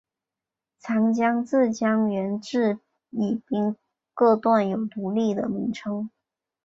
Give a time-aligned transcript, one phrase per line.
[0.79, 2.79] 长江自江源至
[3.11, 3.75] 宜宾
[4.15, 6.09] 各段有独立的名称。